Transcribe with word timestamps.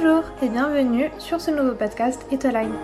Bonjour 0.00 0.22
et 0.42 0.48
bienvenue 0.48 1.10
sur 1.18 1.40
ce 1.40 1.50
nouveau 1.50 1.74
podcast 1.74 2.24
Etoline. 2.30 2.74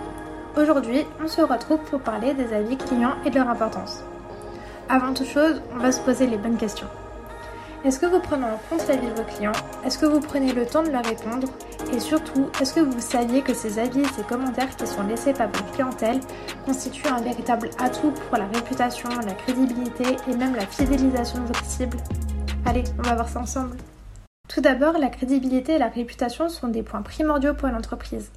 Aujourd'hui, 0.57 1.05
on 1.23 1.27
se 1.27 1.39
retrouve 1.41 1.79
pour 1.89 2.01
parler 2.01 2.33
des 2.33 2.53
avis 2.53 2.75
clients 2.75 3.15
et 3.25 3.29
de 3.29 3.35
leur 3.35 3.47
importance. 3.47 4.03
Avant 4.89 5.13
toute 5.13 5.27
chose, 5.27 5.61
on 5.73 5.77
va 5.77 5.93
se 5.93 6.01
poser 6.01 6.27
les 6.27 6.37
bonnes 6.37 6.57
questions. 6.57 6.87
Est-ce 7.85 7.99
que 7.99 8.05
vous 8.05 8.19
prenez 8.19 8.43
en 8.43 8.59
compte 8.69 8.85
l'avis 8.87 9.07
de 9.07 9.13
vos 9.13 9.23
clients? 9.23 9.53
Est-ce 9.85 9.97
que 9.97 10.05
vous 10.05 10.19
prenez 10.19 10.51
le 10.51 10.65
temps 10.65 10.83
de 10.83 10.89
leur 10.89 11.05
répondre? 11.05 11.47
Et 11.93 11.99
surtout, 11.99 12.49
est-ce 12.59 12.73
que 12.73 12.81
vous 12.81 12.99
saviez 12.99 13.41
que 13.41 13.53
ces 13.53 13.79
avis 13.79 14.01
et 14.01 14.07
ces 14.07 14.23
commentaires 14.23 14.75
qui 14.75 14.85
sont 14.85 15.03
laissés 15.03 15.33
par 15.33 15.47
votre 15.47 15.71
clientèle 15.71 16.19
constituent 16.65 17.07
un 17.07 17.21
véritable 17.21 17.69
atout 17.79 18.11
pour 18.11 18.37
la 18.37 18.47
réputation, 18.47 19.09
la 19.25 19.33
crédibilité 19.33 20.17
et 20.27 20.35
même 20.35 20.55
la 20.55 20.65
fidélisation 20.65 21.39
de 21.39 21.47
votre 21.47 21.65
cible? 21.65 21.97
Allez, 22.65 22.83
on 22.99 23.03
va 23.03 23.15
voir 23.15 23.29
ça 23.29 23.39
ensemble. 23.39 23.77
Tout 24.47 24.61
d'abord, 24.61 24.97
la 24.97 25.09
crédibilité 25.09 25.73
et 25.73 25.79
la 25.79 25.87
réputation 25.87 26.49
sont 26.49 26.67
des 26.67 26.83
points 26.83 27.01
primordiaux 27.01 27.55
pour 27.55 27.67
une 27.67 27.75
entreprise. 27.75 28.31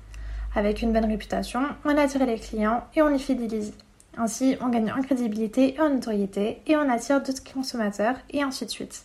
Avec 0.54 0.80
une 0.82 0.92
bonne 0.92 1.04
réputation, 1.04 1.60
on 1.84 1.96
attire 1.96 2.24
les 2.24 2.38
clients 2.38 2.84
et 2.94 3.02
on 3.02 3.08
les 3.08 3.18
fidélise. 3.18 3.74
Ainsi, 4.16 4.56
on 4.60 4.68
gagne 4.68 4.90
en 4.90 5.02
crédibilité 5.02 5.74
et 5.74 5.80
en 5.80 5.90
notoriété 5.90 6.62
et 6.66 6.76
on 6.76 6.88
attire 6.88 7.22
d'autres 7.22 7.44
consommateurs 7.44 8.16
et 8.30 8.42
ainsi 8.42 8.64
de 8.64 8.70
suite. 8.70 9.04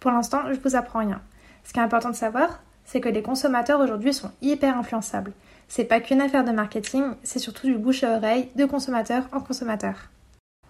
Pour 0.00 0.10
l'instant, 0.10 0.42
je 0.52 0.60
vous 0.60 0.76
apprends 0.76 1.00
rien. 1.00 1.22
Ce 1.64 1.72
qui 1.72 1.80
est 1.80 1.82
important 1.82 2.10
de 2.10 2.14
savoir, 2.14 2.62
c'est 2.84 3.00
que 3.00 3.08
les 3.08 3.22
consommateurs 3.22 3.80
aujourd'hui 3.80 4.12
sont 4.12 4.30
hyper 4.42 4.76
influençables. 4.76 5.32
C'est 5.66 5.84
pas 5.84 6.00
qu'une 6.00 6.20
affaire 6.20 6.44
de 6.44 6.52
marketing, 6.52 7.02
c'est 7.22 7.38
surtout 7.38 7.66
du 7.66 7.78
bouche 7.78 8.04
à 8.04 8.16
oreille 8.16 8.50
de 8.54 8.66
consommateur 8.66 9.24
en 9.32 9.40
consommateur. 9.40 10.10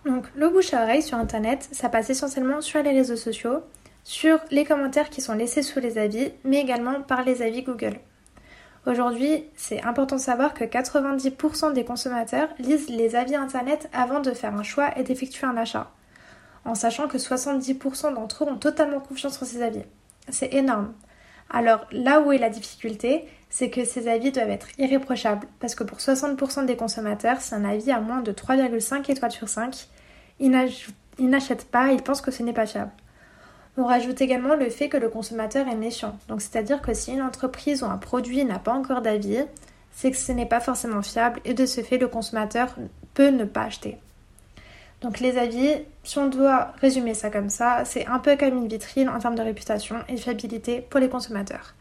Donc, 0.06 0.27
le 0.36 0.48
bouche 0.48 0.72
à 0.72 0.84
oreille 0.84 1.02
sur 1.02 1.18
internet, 1.18 1.68
ça 1.72 1.88
passe 1.88 2.10
essentiellement 2.10 2.60
sur 2.60 2.82
les 2.82 2.92
réseaux 2.92 3.16
sociaux, 3.16 3.64
sur 4.04 4.38
les 4.50 4.64
commentaires 4.64 5.10
qui 5.10 5.20
sont 5.20 5.34
laissés 5.34 5.62
sous 5.62 5.80
les 5.80 5.98
avis, 5.98 6.32
mais 6.44 6.60
également 6.60 7.02
par 7.02 7.24
les 7.24 7.42
avis 7.42 7.62
Google. 7.62 7.98
Aujourd'hui, 8.86 9.44
c'est 9.56 9.82
important 9.82 10.16
de 10.16 10.20
savoir 10.20 10.54
que 10.54 10.64
90% 10.64 11.72
des 11.72 11.84
consommateurs 11.84 12.48
lisent 12.58 12.91
les 12.91 13.16
avis 13.16 13.34
internet 13.34 13.88
avant 13.92 14.20
de 14.20 14.30
faire 14.32 14.55
un 14.55 14.62
choix 14.62 14.97
et 14.98 15.02
d'effectuer 15.02 15.47
un 15.47 15.56
achat 15.56 15.91
en 16.64 16.75
sachant 16.75 17.08
que 17.08 17.19
70% 17.19 18.14
d'entre 18.14 18.44
eux 18.44 18.48
ont 18.48 18.56
totalement 18.56 19.00
confiance 19.00 19.41
en 19.42 19.44
ces 19.44 19.62
avis. 19.62 19.82
C'est 20.28 20.55
énorme. 20.55 20.94
Alors 21.50 21.86
là 21.92 22.20
où 22.20 22.32
est 22.32 22.38
la 22.38 22.48
difficulté, 22.48 23.27
c'est 23.50 23.69
que 23.69 23.84
ces 23.84 24.08
avis 24.08 24.32
doivent 24.32 24.50
être 24.50 24.69
irréprochables, 24.78 25.47
parce 25.60 25.75
que 25.75 25.84
pour 25.84 25.98
60% 25.98 26.64
des 26.64 26.77
consommateurs, 26.77 27.41
c'est 27.41 27.55
un 27.55 27.64
avis 27.64 27.92
à 27.92 28.00
moins 28.00 28.20
de 28.20 28.32
3,5 28.32 29.10
étoiles 29.10 29.30
sur 29.30 29.48
5. 29.48 29.88
Ils 30.41 30.50
n'achètent 31.19 31.70
pas, 31.70 31.92
ils 31.92 32.02
pensent 32.02 32.22
que 32.22 32.30
ce 32.30 32.42
n'est 32.42 32.55
pas 32.55 32.66
fiable. 32.66 32.92
On 33.77 33.84
rajoute 33.84 34.20
également 34.20 34.55
le 34.55 34.70
fait 34.70 34.89
que 34.89 34.97
le 34.97 35.08
consommateur 35.08 35.67
est 35.67 35.75
méchant. 35.75 36.17
Donc 36.28 36.41
c'est-à-dire 36.41 36.80
que 36.80 36.94
si 36.94 37.12
une 37.12 37.22
entreprise 37.22 37.83
ou 37.83 37.86
un 37.86 37.97
produit 37.97 38.44
n'a 38.44 38.61
pas 38.61 38.72
encore 38.72 39.03
d'avis, 39.03 39.44
c'est 39.92 40.11
que 40.11 40.16
ce 40.16 40.33
n'est 40.33 40.47
pas 40.47 40.61
forcément 40.61 41.03
fiable 41.03 41.41
et 41.44 41.55
de 41.55 41.66
ce 41.66 41.81
fait 41.81 41.98
le 41.98 42.08
consommateur 42.08 42.75
peut 43.14 43.31
ne 43.31 43.44
pas 43.44 43.62
acheter. 43.62 43.98
Donc 45.00 45.20
les 45.20 45.39
avis, 45.39 45.70
si 46.03 46.19
on 46.19 46.28
doit 46.28 46.72
résumer 46.81 47.14
ça 47.14 47.31
comme 47.31 47.50
ça, 47.50 47.84
c'est 47.84 48.06
un 48.06 48.19
peu 48.20 48.36
comme 48.36 48.56
une 48.56 48.69
vitrine 48.69 49.08
en 49.08 49.19
termes 49.19 49.34
de 49.34 49.42
réputation 49.42 49.97
et 50.09 50.14
de 50.14 50.20
fiabilité 50.20 50.81
pour 50.81 51.00
les 51.00 51.09
consommateurs. 51.09 51.75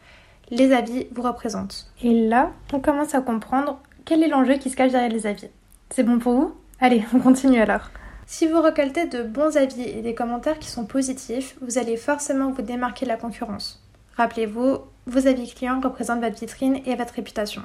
Les 0.49 0.73
avis 0.73 1.07
vous 1.11 1.21
représentent. 1.21 1.91
Et 2.01 2.27
là, 2.27 2.51
on 2.73 2.79
commence 2.79 3.15
à 3.15 3.21
comprendre 3.21 3.79
quel 4.03 4.23
est 4.23 4.27
l'enjeu 4.27 4.55
qui 4.55 4.69
se 4.69 4.75
cache 4.75 4.91
derrière 4.91 5.09
les 5.09 5.25
avis. 5.25 5.49
C'est 5.89 6.03
bon 6.03 6.19
pour 6.19 6.33
vous? 6.33 6.55
Allez, 6.81 7.05
on 7.13 7.19
continue 7.19 7.61
alors. 7.61 7.89
Si 8.25 8.47
vous 8.47 8.61
récoltez 8.61 9.05
de 9.05 9.23
bons 9.23 9.57
avis 9.57 9.83
et 9.83 10.01
des 10.01 10.15
commentaires 10.15 10.59
qui 10.59 10.69
sont 10.69 10.85
positifs, 10.85 11.55
vous 11.61 11.77
allez 11.77 11.97
forcément 11.97 12.51
vous 12.51 12.61
démarquer 12.61 13.05
de 13.05 13.11
la 13.11 13.17
concurrence. 13.17 13.83
Rappelez-vous, 14.15 14.77
vos 15.07 15.27
avis 15.27 15.53
clients 15.53 15.81
représentent 15.81 16.21
votre 16.21 16.39
vitrine 16.39 16.81
et 16.85 16.95
votre 16.95 17.13
réputation. 17.13 17.63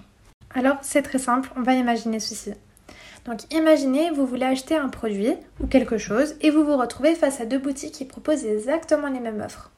Alors, 0.54 0.76
c'est 0.82 1.02
très 1.02 1.18
simple, 1.18 1.50
on 1.56 1.62
va 1.62 1.74
imaginer 1.74 2.20
ceci. 2.20 2.52
Donc 3.24 3.52
imaginez, 3.52 4.10
vous 4.10 4.26
voulez 4.26 4.46
acheter 4.46 4.76
un 4.76 4.88
produit 4.88 5.34
ou 5.60 5.66
quelque 5.66 5.98
chose 5.98 6.36
et 6.40 6.50
vous 6.50 6.64
vous 6.64 6.76
retrouvez 6.76 7.14
face 7.14 7.40
à 7.40 7.46
deux 7.46 7.58
boutiques 7.58 7.92
qui 7.92 8.04
proposent 8.04 8.46
exactement 8.46 9.08
les 9.08 9.20
mêmes 9.20 9.42
offres. 9.44 9.70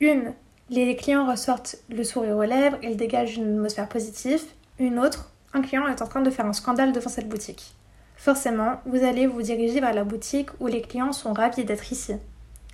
Une, 0.00 0.32
les 0.70 0.94
clients 0.96 1.26
ressortent 1.26 1.76
le 1.88 2.04
sourire 2.04 2.36
aux 2.36 2.44
lèvres, 2.44 2.78
ils 2.82 2.96
dégagent 2.96 3.36
une 3.36 3.54
atmosphère 3.54 3.88
positive. 3.88 4.42
Une 4.78 5.00
autre, 5.00 5.32
un 5.52 5.62
client 5.62 5.88
est 5.88 6.02
en 6.02 6.06
train 6.06 6.20
de 6.20 6.30
faire 6.30 6.46
un 6.46 6.52
scandale 6.52 6.92
devant 6.92 7.10
cette 7.10 7.28
boutique. 7.28 7.74
Forcément, 8.18 8.80
vous 8.84 9.04
allez 9.04 9.28
vous 9.28 9.42
diriger 9.42 9.78
vers 9.80 9.94
la 9.94 10.02
boutique 10.02 10.50
où 10.58 10.66
les 10.66 10.82
clients 10.82 11.12
sont 11.12 11.32
ravis 11.32 11.64
d'être 11.64 11.92
ici. 11.92 12.14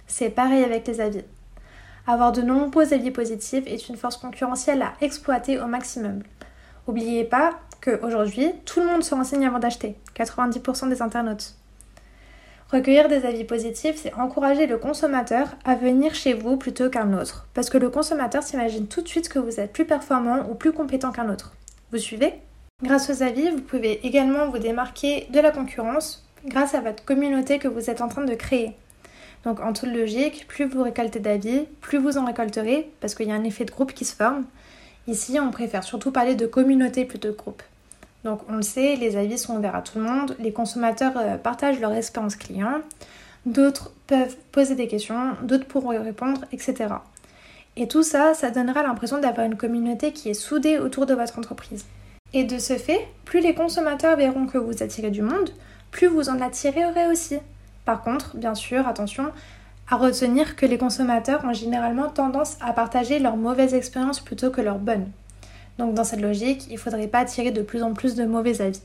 C'est 0.06 0.30
pareil 0.30 0.64
avec 0.64 0.86
les 0.86 1.02
avis. 1.02 1.22
Avoir 2.06 2.32
de 2.32 2.40
nombreux 2.40 2.94
avis 2.94 3.10
positifs 3.10 3.66
est 3.66 3.90
une 3.90 3.98
force 3.98 4.16
concurrentielle 4.16 4.80
à 4.80 4.94
exploiter 5.02 5.60
au 5.60 5.66
maximum. 5.66 6.22
N'oubliez 6.88 7.24
pas 7.24 7.60
qu'aujourd'hui, 7.82 8.52
tout 8.64 8.80
le 8.80 8.86
monde 8.86 9.04
se 9.04 9.14
renseigne 9.14 9.46
avant 9.46 9.58
d'acheter, 9.58 9.96
90% 10.16 10.88
des 10.88 11.02
internautes. 11.02 11.56
Recueillir 12.72 13.08
des 13.08 13.26
avis 13.26 13.44
positifs, 13.44 14.00
c'est 14.02 14.14
encourager 14.14 14.66
le 14.66 14.78
consommateur 14.78 15.48
à 15.66 15.74
venir 15.74 16.14
chez 16.14 16.32
vous 16.32 16.56
plutôt 16.56 16.88
qu'un 16.88 17.12
autre, 17.12 17.46
parce 17.52 17.68
que 17.68 17.78
le 17.78 17.90
consommateur 17.90 18.42
s'imagine 18.42 18.86
tout 18.86 19.02
de 19.02 19.08
suite 19.08 19.28
que 19.28 19.38
vous 19.38 19.60
êtes 19.60 19.74
plus 19.74 19.84
performant 19.84 20.48
ou 20.50 20.54
plus 20.54 20.72
compétent 20.72 21.12
qu'un 21.12 21.28
autre. 21.30 21.52
Vous 21.92 21.98
suivez? 21.98 22.32
Grâce 22.84 23.08
aux 23.08 23.22
avis, 23.22 23.48
vous 23.48 23.62
pouvez 23.62 24.06
également 24.06 24.48
vous 24.50 24.58
démarquer 24.58 25.26
de 25.30 25.40
la 25.40 25.50
concurrence 25.50 26.22
grâce 26.44 26.74
à 26.74 26.82
votre 26.82 27.02
communauté 27.02 27.58
que 27.58 27.66
vous 27.66 27.88
êtes 27.88 28.02
en 28.02 28.08
train 28.08 28.24
de 28.24 28.34
créer. 28.34 28.72
Donc 29.44 29.60
en 29.60 29.72
toute 29.72 29.88
logique, 29.88 30.46
plus 30.48 30.66
vous 30.66 30.82
récoltez 30.82 31.18
d'avis, 31.18 31.62
plus 31.80 31.96
vous 31.96 32.18
en 32.18 32.26
récolterez, 32.26 32.90
parce 33.00 33.14
qu'il 33.14 33.28
y 33.28 33.32
a 33.32 33.36
un 33.36 33.44
effet 33.44 33.64
de 33.64 33.70
groupe 33.70 33.94
qui 33.94 34.04
se 34.04 34.14
forme. 34.14 34.44
Ici, 35.06 35.40
on 35.40 35.50
préfère 35.50 35.82
surtout 35.82 36.10
parler 36.10 36.34
de 36.34 36.44
communauté 36.46 37.06
plutôt 37.06 37.32
que 37.32 37.38
groupe. 37.38 37.62
Donc 38.22 38.40
on 38.50 38.56
le 38.56 38.62
sait, 38.62 38.96
les 38.96 39.16
avis 39.16 39.38
sont 39.38 39.56
ouverts 39.56 39.76
à 39.76 39.82
tout 39.82 39.98
le 39.98 40.04
monde, 40.04 40.36
les 40.38 40.52
consommateurs 40.52 41.16
euh, 41.16 41.36
partagent 41.38 41.80
leur 41.80 41.94
expérience 41.94 42.36
client, 42.36 42.82
d'autres 43.46 43.92
peuvent 44.08 44.36
poser 44.52 44.74
des 44.74 44.88
questions, 44.88 45.36
d'autres 45.42 45.66
pourront 45.66 45.92
y 45.92 45.98
répondre, 45.98 46.44
etc. 46.52 46.96
Et 47.76 47.88
tout 47.88 48.02
ça, 48.02 48.34
ça 48.34 48.50
donnera 48.50 48.82
l'impression 48.82 49.20
d'avoir 49.20 49.46
une 49.46 49.56
communauté 49.56 50.12
qui 50.12 50.28
est 50.28 50.34
soudée 50.34 50.78
autour 50.78 51.06
de 51.06 51.14
votre 51.14 51.38
entreprise. 51.38 51.86
Et 52.36 52.42
de 52.42 52.58
ce 52.58 52.76
fait, 52.76 53.06
plus 53.24 53.40
les 53.40 53.54
consommateurs 53.54 54.16
verront 54.16 54.46
que 54.46 54.58
vous 54.58 54.82
attirez 54.82 55.12
du 55.12 55.22
monde, 55.22 55.50
plus 55.92 56.08
vous 56.08 56.28
en 56.28 56.40
attirerez 56.40 57.06
aussi. 57.06 57.38
Par 57.84 58.02
contre, 58.02 58.36
bien 58.36 58.56
sûr, 58.56 58.88
attention 58.88 59.30
à 59.88 59.96
retenir 59.96 60.56
que 60.56 60.66
les 60.66 60.76
consommateurs 60.76 61.44
ont 61.44 61.52
généralement 61.52 62.08
tendance 62.08 62.56
à 62.60 62.72
partager 62.72 63.20
leurs 63.20 63.36
mauvaises 63.36 63.74
expériences 63.74 64.18
plutôt 64.18 64.50
que 64.50 64.60
leurs 64.60 64.80
bonnes. 64.80 65.06
Donc 65.78 65.94
dans 65.94 66.02
cette 66.02 66.22
logique, 66.22 66.66
il 66.68 66.74
ne 66.74 66.78
faudrait 66.78 67.06
pas 67.06 67.20
attirer 67.20 67.52
de 67.52 67.62
plus 67.62 67.84
en 67.84 67.92
plus 67.92 68.16
de 68.16 68.24
mauvais 68.24 68.60
avis. 68.60 68.82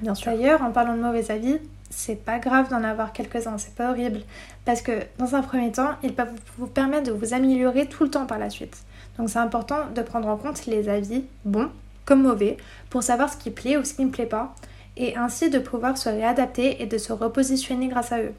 Bien 0.00 0.14
sûr. 0.14 0.30
D'ailleurs, 0.30 0.62
en 0.62 0.70
parlant 0.70 0.94
de 0.94 1.00
mauvais 1.00 1.30
avis, 1.30 1.58
c'est 1.88 2.22
pas 2.22 2.38
grave 2.38 2.68
d'en 2.68 2.84
avoir 2.84 3.14
quelques-uns, 3.14 3.56
c'est 3.56 3.74
pas 3.74 3.90
horrible. 3.90 4.20
Parce 4.66 4.82
que 4.82 4.92
dans 5.18 5.34
un 5.34 5.42
premier 5.42 5.72
temps, 5.72 5.92
ils 6.02 6.14
peuvent 6.14 6.32
vous 6.58 6.66
permettre 6.66 7.04
de 7.04 7.12
vous 7.12 7.32
améliorer 7.32 7.86
tout 7.86 8.04
le 8.04 8.10
temps 8.10 8.26
par 8.26 8.38
la 8.38 8.50
suite. 8.50 8.82
Donc 9.16 9.30
c'est 9.30 9.38
important 9.38 9.86
de 9.94 10.02
prendre 10.02 10.28
en 10.28 10.36
compte 10.36 10.66
les 10.66 10.90
avis 10.90 11.24
bons 11.46 11.70
comme 12.04 12.22
mauvais 12.22 12.56
pour 12.90 13.02
savoir 13.02 13.32
ce 13.32 13.36
qui 13.36 13.50
plaît 13.50 13.76
ou 13.76 13.84
ce 13.84 13.94
qui 13.94 14.04
ne 14.04 14.10
plaît 14.10 14.26
pas 14.26 14.54
et 14.96 15.16
ainsi 15.16 15.50
de 15.50 15.58
pouvoir 15.58 15.96
se 15.96 16.08
réadapter 16.08 16.82
et 16.82 16.86
de 16.86 16.98
se 16.98 17.12
repositionner 17.12 17.88
grâce 17.88 18.12
à 18.12 18.20
eux. 18.20 18.32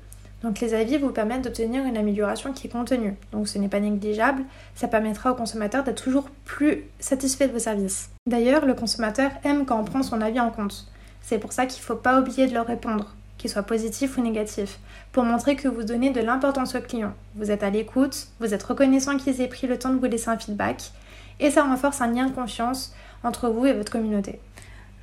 Donc 0.43 0.59
les 0.59 0.73
avis 0.73 0.97
vous 0.97 1.11
permettent 1.11 1.43
d'obtenir 1.43 1.85
une 1.85 1.97
amélioration 1.97 2.51
qui 2.51 2.67
est 2.67 2.69
contenue. 2.69 3.15
Donc 3.31 3.47
ce 3.47 3.57
n'est 3.57 3.69
pas 3.69 3.79
négligeable, 3.79 4.43
ça 4.75 4.89
permettra 4.89 5.31
au 5.31 5.35
consommateur 5.35 5.83
d'être 5.83 6.03
toujours 6.03 6.29
plus 6.43 6.83
satisfait 6.99 7.47
de 7.47 7.53
vos 7.53 7.59
services. 7.59 8.09
D'ailleurs, 8.29 8.65
le 8.65 8.73
consommateur 8.73 9.31
aime 9.45 9.65
quand 9.65 9.79
on 9.79 9.85
prend 9.85 10.03
son 10.03 10.21
avis 10.21 10.41
en 10.41 10.51
compte. 10.51 10.85
C'est 11.21 11.39
pour 11.39 11.53
ça 11.53 11.65
qu'il 11.65 11.79
ne 11.79 11.85
faut 11.85 11.95
pas 11.95 12.19
oublier 12.19 12.47
de 12.47 12.53
leur 12.53 12.67
répondre, 12.67 13.15
qu'il 13.37 13.49
soit 13.49 13.63
positif 13.63 14.17
ou 14.17 14.21
négatif, 14.21 14.79
pour 15.13 15.23
montrer 15.23 15.55
que 15.55 15.69
vous 15.69 15.83
donnez 15.83 16.09
de 16.09 16.19
l'importance 16.19 16.75
aux 16.75 16.81
clients. 16.81 17.13
Vous 17.35 17.49
êtes 17.49 17.63
à 17.63 17.69
l'écoute, 17.69 18.27
vous 18.41 18.53
êtes 18.53 18.63
reconnaissant 18.63 19.17
qu'ils 19.17 19.39
aient 19.39 19.47
pris 19.47 19.67
le 19.67 19.79
temps 19.79 19.93
de 19.93 19.99
vous 19.99 20.05
laisser 20.05 20.29
un 20.29 20.37
feedback, 20.37 20.91
et 21.39 21.49
ça 21.49 21.63
renforce 21.63 22.01
un 22.01 22.07
lien 22.07 22.27
de 22.27 22.33
confiance 22.33 22.95
entre 23.23 23.49
vous 23.49 23.65
et 23.65 23.73
votre 23.73 23.91
communauté. 23.91 24.39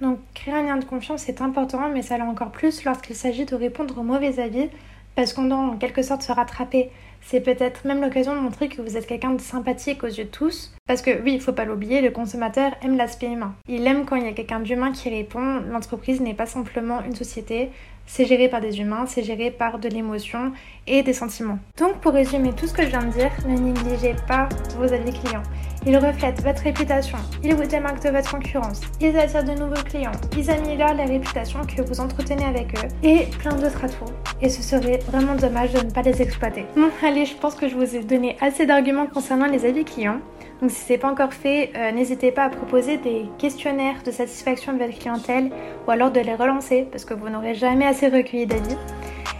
Donc 0.01 0.19
créer 0.35 0.55
un 0.55 0.63
lien 0.63 0.77
de 0.77 0.85
confiance 0.85 1.29
est 1.29 1.43
important, 1.43 1.89
mais 1.93 2.03
ça 2.03 2.17
l'est 2.17 2.25
encore 2.25 2.51
plus 2.51 2.85
lorsqu'il 2.85 3.17
s'agit 3.17 3.45
de 3.45 3.55
répondre 3.55 3.99
aux 3.99 4.03
mauvais 4.03 4.41
avis 4.41 4.69
parce 5.15 5.33
qu'on 5.33 5.45
doit 5.45 5.59
en 5.59 5.77
quelque 5.77 6.03
sorte 6.03 6.23
se 6.23 6.33
rattraper. 6.33 6.91
C'est 7.23 7.41
peut-être 7.41 7.87
même 7.87 8.01
l'occasion 8.01 8.35
de 8.35 8.41
montrer 8.41 8.69
que 8.69 8.81
vous 8.81 8.97
êtes 8.97 9.07
quelqu'un 9.07 9.33
de 9.33 9.41
sympathique 9.41 10.03
aux 10.03 10.07
yeux 10.07 10.25
de 10.25 10.31
tous. 10.31 10.73
Parce 10.87 11.03
que 11.03 11.23
oui, 11.23 11.35
il 11.35 11.41
faut 11.41 11.53
pas 11.53 11.67
l'oublier, 11.67 12.01
le 12.01 12.11
consommateur 12.11 12.73
aime 12.83 12.97
l'aspect 12.97 13.27
humain. 13.27 13.55
Il 13.69 13.87
aime 13.87 14.07
quand 14.07 14.17
il 14.17 14.25
y 14.25 14.29
a 14.29 14.33
quelqu'un 14.33 14.61
d'humain 14.61 14.93
qui 14.93 15.11
répond. 15.11 15.61
L'entreprise 15.71 16.23
n'est 16.23 16.35
pas 16.35 16.47
simplement 16.47 17.03
une 17.03 17.15
société, 17.15 17.71
c'est 18.07 18.25
géré 18.25 18.49
par 18.49 18.61
des 18.61 18.81
humains, 18.81 19.05
c'est 19.07 19.23
géré 19.23 19.51
par 19.51 19.79
de 19.79 19.89
l'émotion 19.89 20.53
et 20.87 21.03
des 21.03 21.13
sentiments. 21.13 21.59
Donc 21.79 22.01
pour 22.01 22.13
résumer 22.13 22.53
tout 22.55 22.67
ce 22.67 22.73
que 22.73 22.83
je 22.83 22.89
viens 22.89 23.05
de 23.05 23.13
dire, 23.13 23.31
ne 23.47 23.57
négligez 23.57 24.17
pas 24.27 24.49
vos 24.79 24.93
avis 24.93 25.13
clients. 25.13 25.43
Ils 25.87 25.97
reflètent 25.97 26.43
votre 26.43 26.63
réputation, 26.63 27.17
ils 27.43 27.55
vous 27.55 27.65
démarquent 27.65 28.05
de 28.05 28.11
votre 28.11 28.31
concurrence, 28.31 28.83
ils 29.01 29.17
attirent 29.17 29.45
de 29.45 29.53
nouveaux 29.53 29.83
clients, 29.83 30.13
ils 30.37 30.51
améliorent 30.51 30.93
la 30.93 31.07
réputation 31.07 31.61
que 31.65 31.81
vous 31.81 32.01
entretenez 32.01 32.45
avec 32.45 32.75
eux 32.75 32.89
et 33.03 33.27
plein 33.39 33.55
d'autres 33.55 33.85
atouts. 33.85 34.13
Et 34.43 34.51
ce 34.51 34.63
serait 34.63 34.99
vraiment 35.11 35.37
dommage 35.37 35.73
de 35.73 35.81
ne 35.85 35.91
pas 35.91 36.03
les 36.03 36.21
exploiter. 36.21 36.67
Bon, 36.77 36.91
allez, 37.03 37.25
je 37.25 37.35
pense 37.35 37.55
que 37.55 37.67
je 37.67 37.77
vous 37.77 37.97
ai 37.97 38.01
donné 38.01 38.37
assez 38.43 38.67
d'arguments 38.67 39.07
concernant 39.07 39.47
les 39.47 39.65
avis 39.65 39.85
clients. 39.85 40.21
Donc 40.61 40.71
si 40.71 40.85
ce 40.85 40.93
n'est 40.93 40.99
pas 40.99 41.11
encore 41.11 41.33
fait, 41.33 41.73
euh, 41.75 41.93
n'hésitez 41.93 42.31
pas 42.31 42.45
à 42.45 42.51
proposer 42.51 42.99
des 42.99 43.25
questionnaires 43.39 44.03
de 44.05 44.11
satisfaction 44.11 44.75
de 44.75 44.79
votre 44.79 44.99
clientèle 44.99 45.51
ou 45.87 45.91
alors 45.91 46.11
de 46.11 46.21
les 46.21 46.35
relancer 46.35 46.87
parce 46.91 47.07
que 47.07 47.15
vous 47.15 47.31
n'aurez 47.31 47.55
jamais 47.55 47.87
assez 47.87 48.09
recueilli 48.09 48.47
d'avis. 48.47 48.77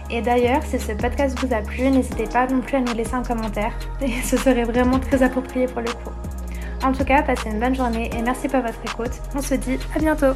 Et 0.09 0.21
d'ailleurs, 0.21 0.63
si 0.63 0.79
ce 0.79 0.91
podcast 0.93 1.37
vous 1.39 1.53
a 1.53 1.61
plu, 1.61 1.89
n'hésitez 1.89 2.25
pas 2.25 2.47
non 2.47 2.61
plus 2.61 2.77
à 2.77 2.81
nous 2.81 2.93
laisser 2.93 3.13
un 3.13 3.23
commentaire. 3.23 3.73
Et 4.01 4.11
ce 4.23 4.35
serait 4.37 4.63
vraiment 4.63 4.99
très 4.99 5.21
approprié 5.21 5.67
pour 5.67 5.81
le 5.81 5.87
coup. 5.87 6.11
En 6.83 6.91
tout 6.91 7.05
cas, 7.05 7.21
passez 7.21 7.49
une 7.49 7.59
bonne 7.59 7.75
journée 7.75 8.09
et 8.17 8.21
merci 8.21 8.47
pour 8.47 8.61
votre 8.61 8.79
écoute. 8.83 9.11
On 9.35 9.41
se 9.41 9.53
dit 9.53 9.77
à 9.95 9.99
bientôt 9.99 10.33